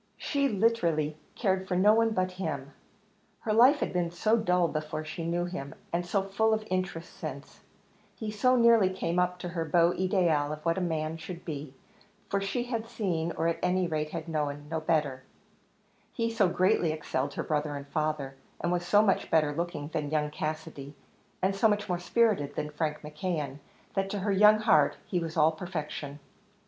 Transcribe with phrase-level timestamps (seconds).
[0.17, 2.73] She literally cared for no one but him;
[3.41, 7.13] her life had been so dull before she knew him, and so full of interest
[7.13, 7.59] since
[8.15, 11.75] he so nearly came up to her beau ideal of what a man should be,
[12.29, 15.21] for she had seen, or at any rate had known, no better
[16.11, 20.09] he so greatly excelled her brother and father, and was so much better looking than
[20.09, 20.95] young Cassidy,
[21.43, 23.59] and so much more spirited than Frank McKeon,
[23.93, 26.17] that to her young heart he was all perfection.